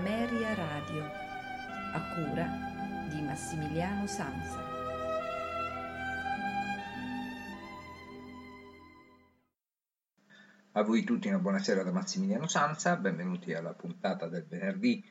Ameria 0.00 0.54
Radio, 0.54 1.04
a 1.92 2.00
cura 2.14 2.46
di 3.10 3.20
Massimiliano 3.20 4.06
Sanza. 4.06 4.58
A 10.72 10.82
voi 10.82 11.04
tutti 11.04 11.28
una 11.28 11.38
buonasera 11.38 11.82
da 11.82 11.92
Massimiliano 11.92 12.48
Sanza, 12.48 12.96
benvenuti 12.96 13.52
alla 13.52 13.74
puntata 13.74 14.26
del 14.26 14.46
venerdì 14.46 15.04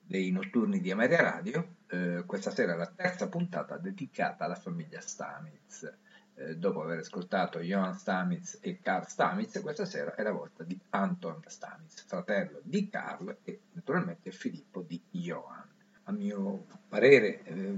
dei 0.00 0.30
notturni 0.30 0.80
di 0.80 0.92
Ameria 0.92 1.20
Radio. 1.20 1.78
Eh, 1.88 2.22
questa 2.24 2.52
sera 2.52 2.74
è 2.74 2.76
la 2.76 2.92
terza 2.94 3.28
puntata 3.28 3.76
dedicata 3.76 4.44
alla 4.44 4.54
famiglia 4.54 5.00
Stamitz. 5.00 5.92
Eh, 6.34 6.56
dopo 6.56 6.82
aver 6.82 7.00
ascoltato 7.00 7.60
Johann 7.60 7.92
Stamitz 7.92 8.58
e 8.62 8.80
Karl 8.80 9.06
Stamitz, 9.06 9.60
questa 9.60 9.84
sera 9.84 10.14
è 10.14 10.22
la 10.22 10.32
volta 10.32 10.64
di 10.64 10.78
Anton 10.90 11.42
Stamitz, 11.46 12.04
fratello 12.06 12.60
di 12.62 12.88
Karl 12.88 13.36
e 13.44 13.60
naturalmente 13.72 14.30
Filippo 14.30 14.80
di 14.80 15.00
Johann. 15.10 15.68
A 16.04 16.12
mio 16.12 16.64
parere, 16.88 17.42
eh, 17.44 17.76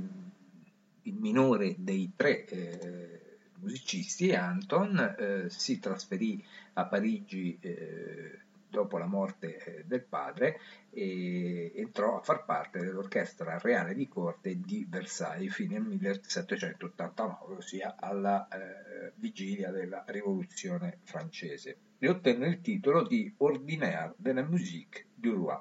il 1.03 1.15
minore 1.15 1.75
dei 1.79 2.13
tre 2.15 2.45
eh, 2.47 3.39
musicisti, 3.57 4.33
Anton, 4.33 5.17
eh, 5.19 5.51
si 5.51 5.81
trasferì 5.81 6.43
a 6.75 6.87
Parigi 6.87 7.59
eh, 7.61 8.39
dopo 8.75 8.99
la 8.99 9.07
morte 9.07 9.57
eh, 9.57 9.85
del 9.87 10.03
padre, 10.03 10.59
entrò 10.91 12.19
a 12.19 12.23
far 12.23 12.45
parte 12.45 12.81
dell'orchestra 12.81 13.59
reale 13.59 13.95
di 13.95 14.07
corte 14.09 14.61
di 14.61 14.87
Versailles 14.89 15.53
fino 15.53 15.77
al 15.77 15.87
1789, 15.87 17.55
ossia 17.55 17.95
alla 17.99 18.47
eh, 18.49 19.13
vigilia 19.17 19.71
della 19.71 20.05
rivoluzione 20.07 20.99
francese, 21.05 21.79
e 21.99 22.09
ottenne 22.09 22.49
il 22.49 22.61
titolo 22.61 23.07
di 23.07 23.33
Ordinaire 23.39 24.15
de 24.17 24.33
la 24.33 24.43
musique 24.43 25.07
du 25.15 25.35
roi. 25.35 25.59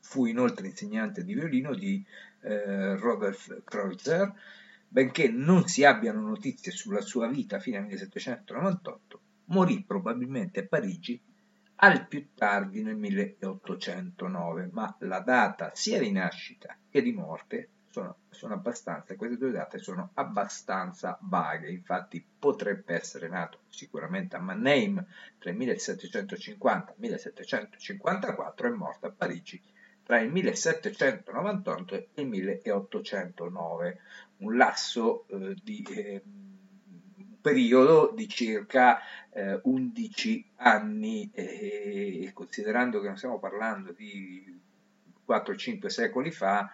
Fu 0.00 0.26
inoltre 0.26 0.66
insegnante 0.66 1.24
di 1.24 1.34
violino 1.34 1.74
di 1.74 2.04
eh, 2.42 2.96
Robert 2.96 3.62
Kreutzer, 3.64 4.32
benché 4.88 5.28
non 5.28 5.66
si 5.66 5.84
abbiano 5.84 6.20
notizie 6.20 6.72
sulla 6.72 7.02
sua 7.02 7.28
vita 7.28 7.58
fino 7.60 7.78
al 7.78 7.86
1798, 7.86 9.20
morì 9.46 9.84
probabilmente 9.84 10.60
a 10.60 10.66
Parigi 10.66 11.20
al 11.80 12.06
più 12.06 12.34
tardi 12.34 12.82
nel 12.82 12.96
1809, 12.96 14.68
ma 14.72 14.94
la 15.00 15.20
data 15.20 15.70
sia 15.74 15.98
di 15.98 16.10
nascita 16.10 16.76
che 16.90 17.02
di 17.02 17.12
morte 17.12 17.68
sono, 17.90 18.16
sono 18.30 18.54
abbastanza, 18.54 19.16
queste 19.16 19.36
due 19.36 19.50
date 19.50 19.78
sono 19.78 20.10
abbastanza 20.14 21.18
vaghe, 21.22 21.70
infatti 21.70 22.24
potrebbe 22.38 22.94
essere 22.94 23.28
nato 23.28 23.60
sicuramente 23.68 24.36
a 24.36 24.40
Mannheim 24.40 25.04
tra 25.38 25.50
il 25.50 25.56
1750 25.56 26.90
e 26.90 26.94
il 26.94 27.00
1754 27.00 28.66
e 28.66 28.70
morto 28.70 29.06
a 29.06 29.12
Parigi 29.16 29.62
tra 30.08 30.20
il 30.20 30.32
1798 30.32 31.94
e 31.94 32.08
il 32.14 32.26
1809, 32.26 34.00
un 34.38 34.56
lasso 34.56 35.26
eh, 35.28 35.54
di 35.62 35.86
eh, 35.90 36.22
periodo 37.48 38.12
di 38.14 38.28
circa 38.28 39.00
eh, 39.30 39.58
11 39.62 40.50
anni 40.56 41.30
e 41.32 42.30
considerando 42.34 43.00
che 43.00 43.06
non 43.06 43.16
stiamo 43.16 43.38
parlando 43.38 43.92
di 43.92 44.60
4-5 45.26 45.86
secoli 45.86 46.30
fa, 46.30 46.70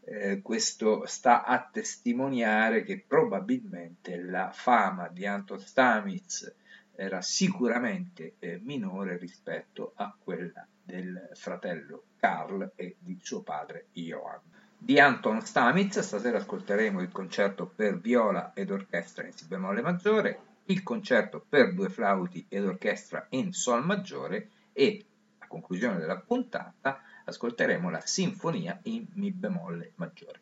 eh, 0.00 0.40
questo 0.40 1.04
sta 1.04 1.44
a 1.44 1.68
testimoniare 1.70 2.82
che 2.84 3.04
probabilmente 3.06 4.16
la 4.22 4.50
fama 4.50 5.08
di 5.08 5.26
Anton 5.26 5.60
Stamitz 5.60 6.54
era 6.94 7.20
sicuramente 7.20 8.36
eh, 8.38 8.60
minore 8.62 9.18
rispetto 9.18 9.92
a 9.96 10.14
quella 10.18 10.66
del 10.82 11.30
fratello 11.34 12.04
Karl 12.16 12.72
e 12.76 12.96
di 12.98 13.18
suo 13.20 13.42
padre 13.42 13.88
Johann. 13.92 14.53
Di 14.84 15.00
Anton 15.00 15.40
Stamitz 15.40 15.98
stasera 16.00 16.36
ascolteremo 16.36 17.00
il 17.00 17.10
concerto 17.10 17.64
per 17.64 17.98
viola 17.98 18.52
ed 18.52 18.70
orchestra 18.70 19.24
in 19.24 19.32
Si 19.32 19.46
bemolle 19.46 19.80
maggiore, 19.80 20.38
il 20.66 20.82
concerto 20.82 21.42
per 21.48 21.72
due 21.72 21.88
flauti 21.88 22.44
ed 22.50 22.66
orchestra 22.66 23.24
in 23.30 23.54
Sol 23.54 23.82
maggiore 23.82 24.50
e, 24.74 25.02
a 25.38 25.46
conclusione 25.46 25.96
della 25.96 26.18
puntata, 26.18 27.00
ascolteremo 27.24 27.88
la 27.88 28.02
sinfonia 28.04 28.78
in 28.82 29.06
Mi 29.14 29.30
bemolle 29.30 29.92
maggiore. 29.94 30.40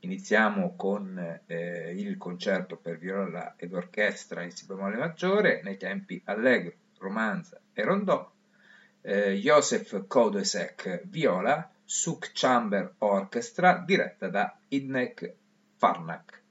Iniziamo 0.00 0.76
con 0.76 1.40
eh, 1.46 1.94
il 1.96 2.18
concerto 2.18 2.76
per 2.76 2.98
viola 2.98 3.54
ed 3.56 3.72
orchestra 3.72 4.42
in 4.42 4.50
Si 4.50 4.66
bemolle 4.66 4.98
maggiore 4.98 5.62
nei 5.62 5.78
tempi 5.78 6.20
allegro, 6.26 6.74
romanza 6.98 7.58
e 7.72 7.82
rondò. 7.84 8.30
Eh, 9.00 9.32
Joseph 9.36 10.06
Kodesek 10.06 11.04
viola, 11.06 11.72
Suk 11.90 12.32
Chamber 12.34 12.94
Orchestra 12.98 13.82
diretta 13.86 14.28
da 14.28 14.60
Idnek 14.68 15.36
Farnak. 15.78 16.42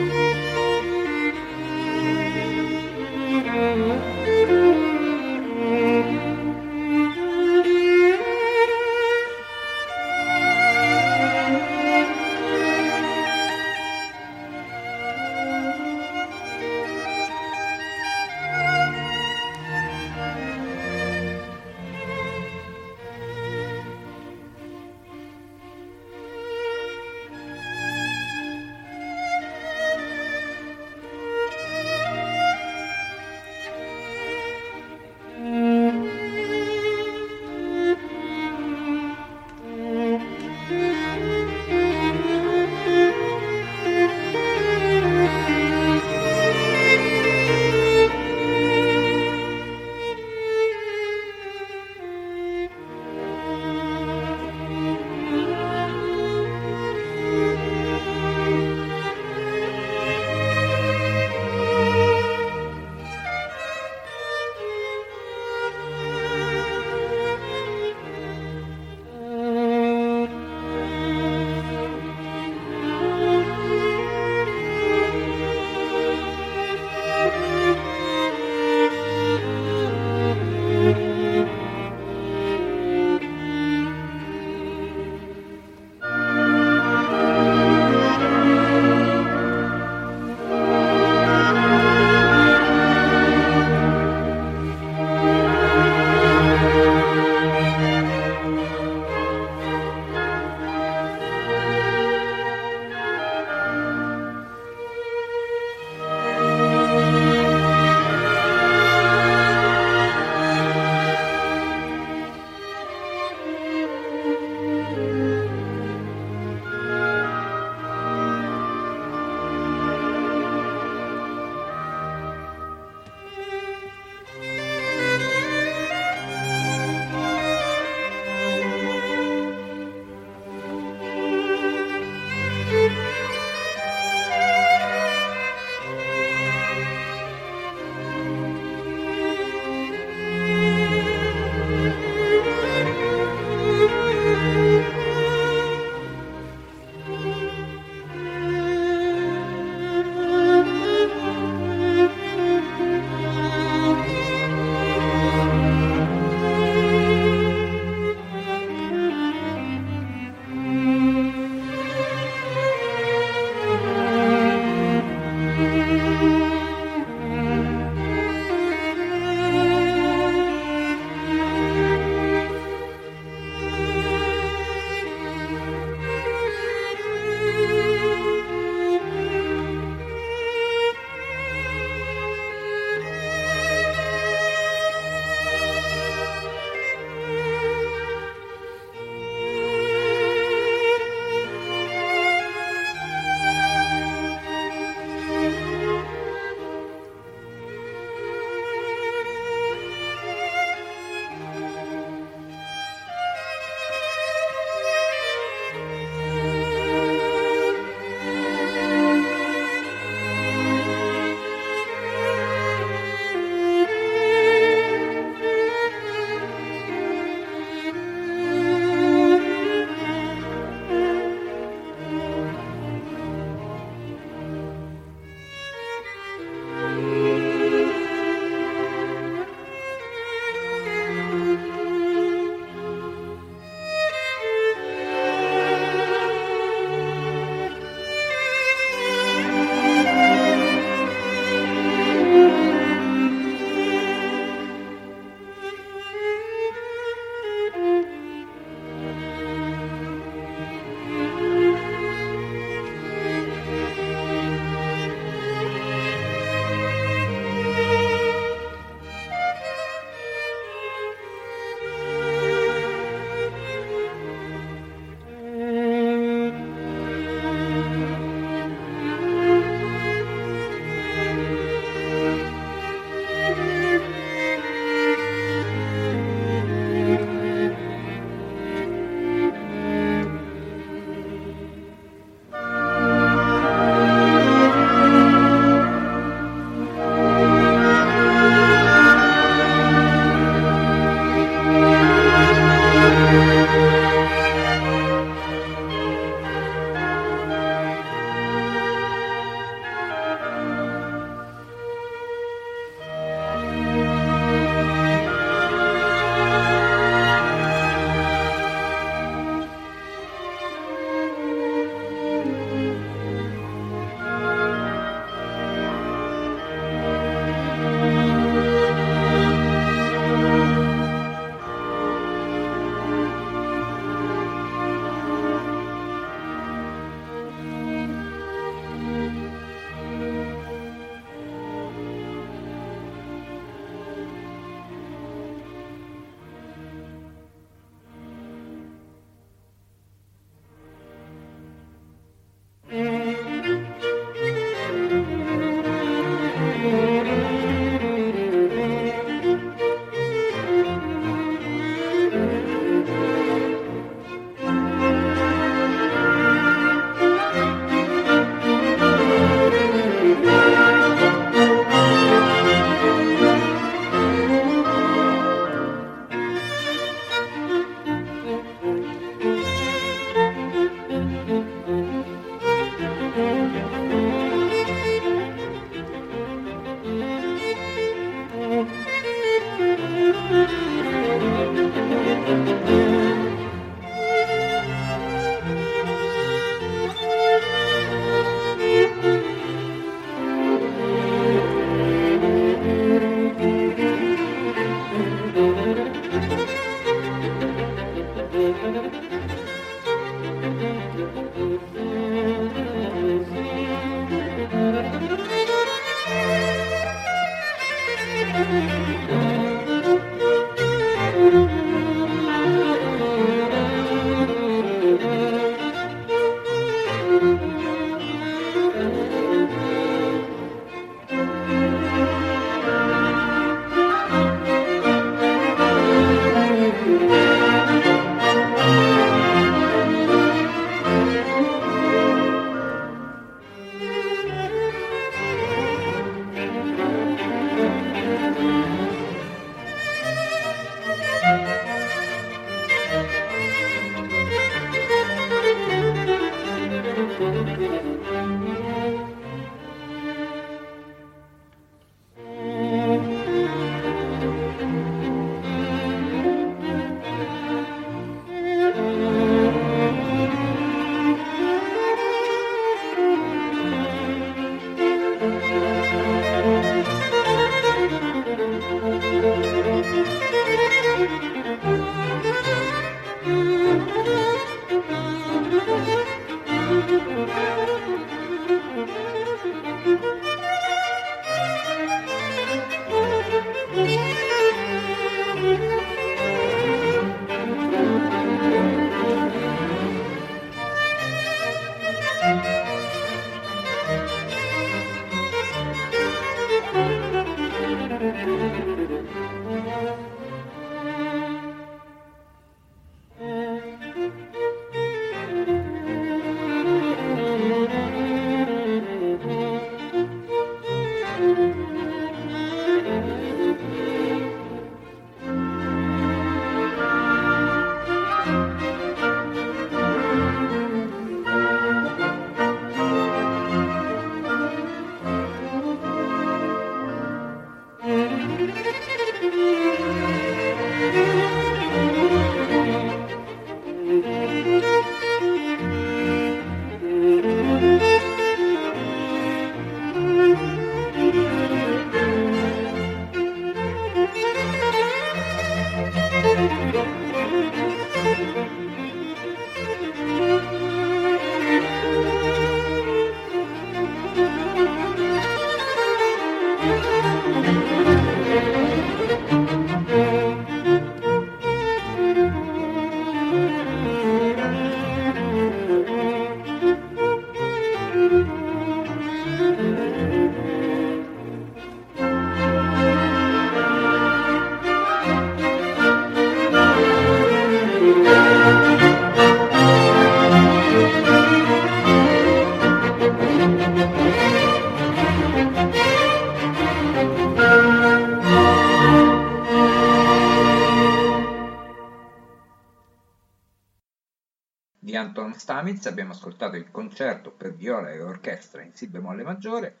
Di 595.08 595.16
Anton 595.16 595.54
Stamitz 595.54 596.04
abbiamo 596.04 596.32
ascoltato 596.32 596.76
il 596.76 596.90
concerto 596.90 597.50
per 597.50 597.74
viola 597.74 598.10
e 598.10 598.20
orchestra 598.20 598.82
in 598.82 598.92
Si 598.92 599.06
bemolle 599.06 599.42
maggiore, 599.42 600.00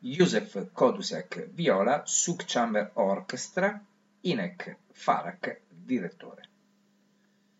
Józef 0.00 0.72
Kodusek 0.72 1.50
viola, 1.50 2.02
Suk 2.04 2.42
Chamber 2.44 2.90
Orchestra, 2.94 3.80
Inek 4.22 4.78
Farak 4.90 5.60
direttore. 5.68 6.42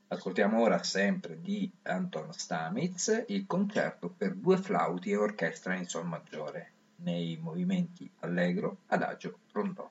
Ascoltiamo 0.08 0.60
ora 0.60 0.82
sempre 0.82 1.40
di 1.40 1.70
Anton 1.82 2.32
Stamitz 2.32 3.26
il 3.28 3.46
concerto 3.46 4.08
per 4.08 4.34
due 4.34 4.56
flauti 4.56 5.12
e 5.12 5.16
orchestra 5.16 5.76
in 5.76 5.86
sol 5.86 6.04
maggiore, 6.04 6.72
nei 6.96 7.38
movimenti 7.40 8.10
allegro, 8.22 8.78
adagio, 8.86 9.38
rondò. 9.52 9.88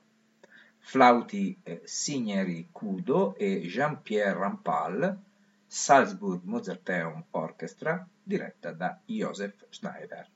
Flauti 0.79 1.57
eh, 1.63 1.83
Signeri 1.85 2.67
Kudo 2.69 3.33
e 3.37 3.61
Jean-Pierre 3.61 4.37
Rampal, 4.37 5.23
Salzburg 5.77 6.45
Mozarteum 6.45 7.25
Orchestra, 7.31 8.07
diretta 8.23 8.71
da 8.71 9.01
Josef 9.05 9.65
Schneider. 9.69 10.31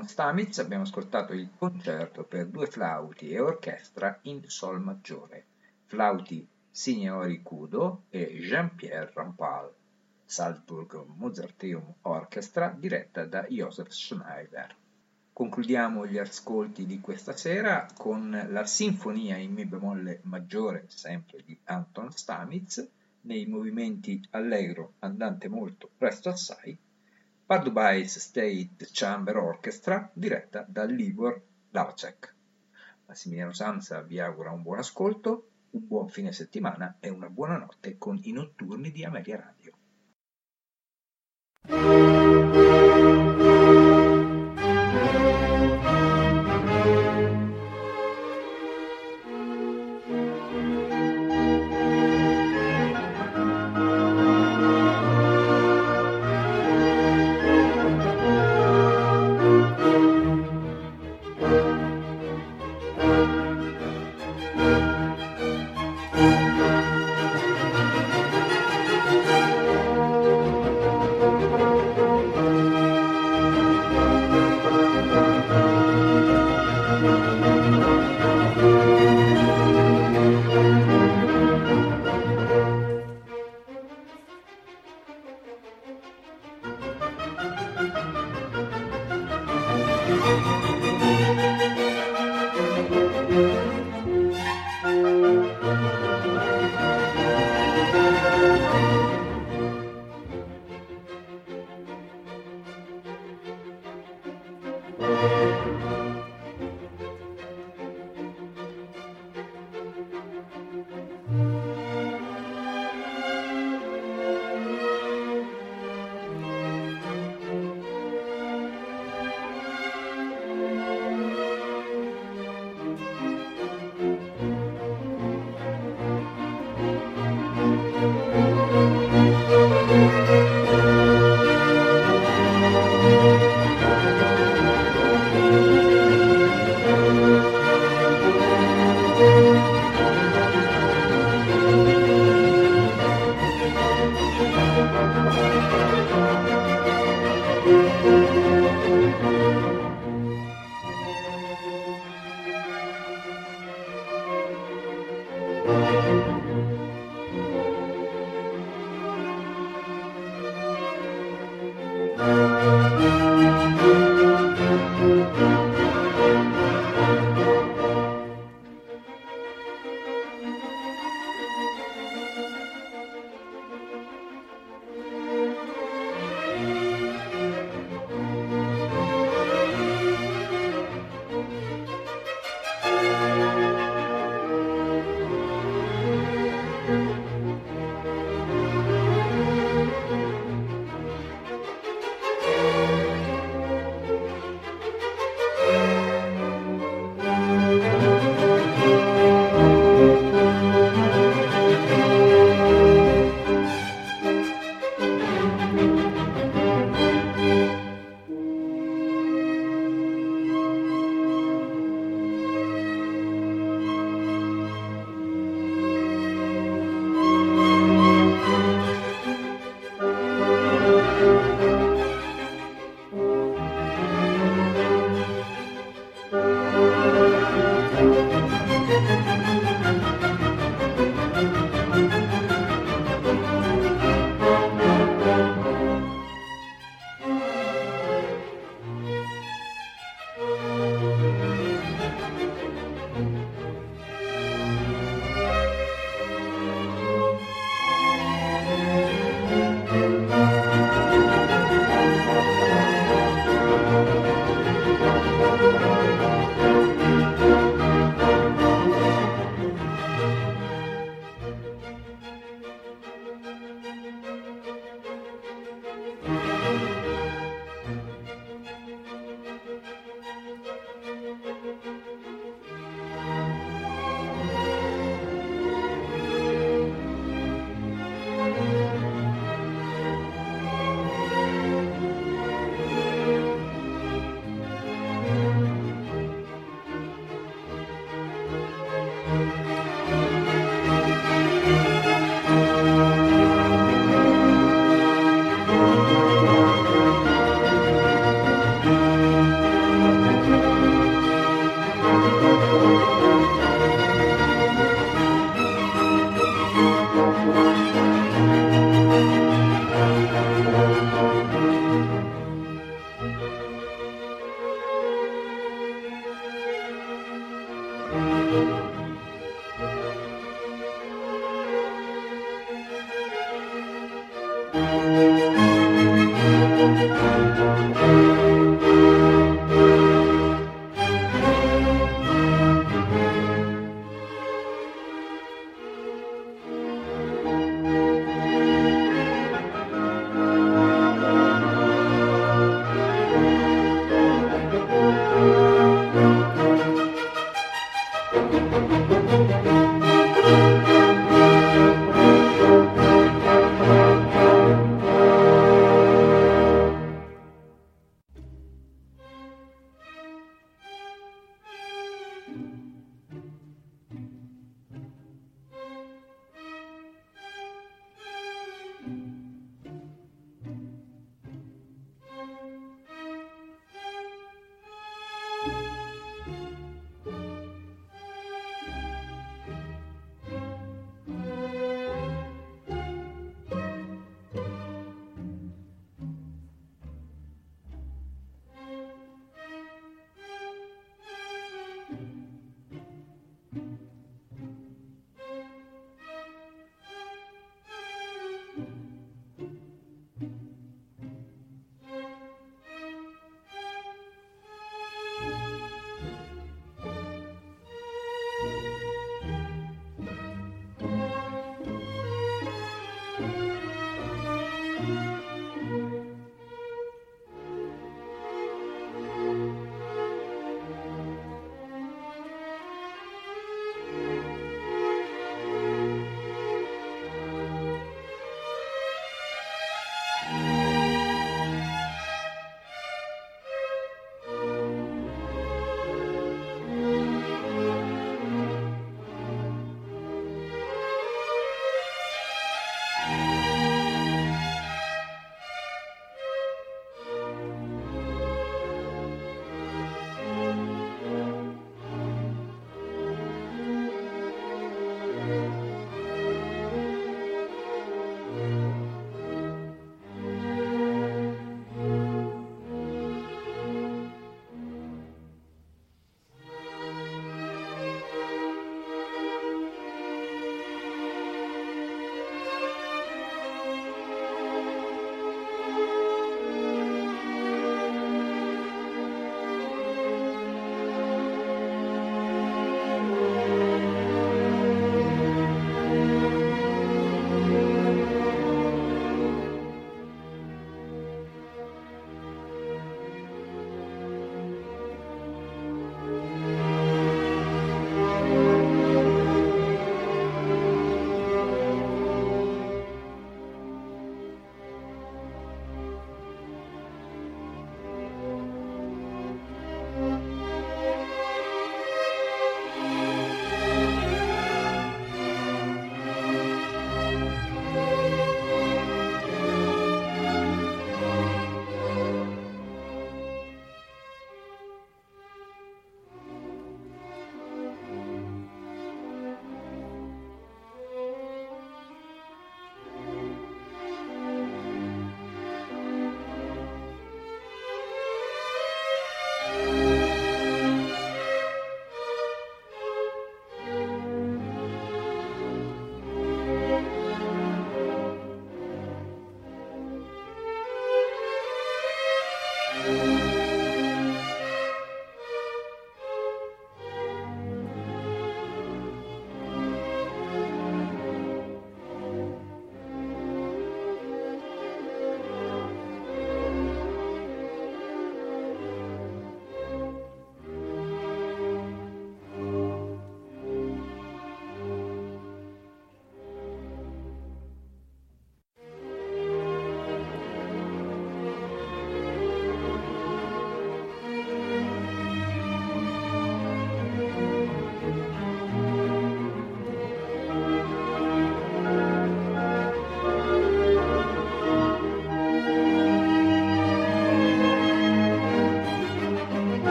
Anton 0.00 0.14
Stamitz 0.14 0.58
abbiamo 0.60 0.84
ascoltato 0.84 1.34
il 1.34 1.50
concerto 1.58 2.24
per 2.24 2.46
due 2.46 2.66
flauti 2.66 3.28
e 3.32 3.38
orchestra 3.38 4.18
in 4.22 4.42
sol 4.46 4.80
maggiore, 4.80 5.44
flauti 5.84 6.48
Signori 6.70 7.42
Kudo 7.42 8.04
e 8.08 8.38
Jean-Pierre 8.40 9.12
Rampal, 9.12 9.70
Salzburg 10.24 11.04
Mozarteum 11.16 11.96
Orchestra 12.00 12.74
diretta 12.74 13.26
da 13.26 13.42
Joseph 13.42 13.90
Schneider. 13.90 14.74
Concludiamo 15.34 16.06
gli 16.06 16.16
ascolti 16.16 16.86
di 16.86 16.98
questa 17.00 17.36
sera 17.36 17.86
con 17.94 18.46
la 18.48 18.64
Sinfonia 18.64 19.36
in 19.36 19.52
Mi 19.52 19.66
bemolle 19.66 20.20
maggiore, 20.22 20.86
sempre 20.88 21.42
di 21.44 21.54
Anton 21.64 22.10
Stamitz, 22.10 22.88
nei 23.22 23.44
movimenti 23.44 24.18
allegro 24.30 24.94
andante 25.00 25.48
molto 25.48 25.90
presto 25.94 26.30
assai 26.30 26.78
Pardubais 27.50 28.16
State 28.16 28.86
Chamber 28.92 29.36
Orchestra 29.38 30.08
diretta 30.14 30.64
da 30.68 30.84
Libor 30.84 31.42
Lavacek. 31.70 32.32
Massimiliano 33.06 33.52
Sanza 33.52 34.02
vi 34.02 34.20
augura 34.20 34.52
un 34.52 34.62
buon 34.62 34.78
ascolto, 34.78 35.48
un 35.70 35.84
buon 35.84 36.08
fine 36.08 36.30
settimana 36.30 36.98
e 37.00 37.08
una 37.08 37.28
buona 37.28 37.56
notte 37.56 37.98
con 37.98 38.20
i 38.22 38.30
notturni 38.30 38.92
di 38.92 39.04
Ameria 39.04 39.36
Radio. 39.40 39.72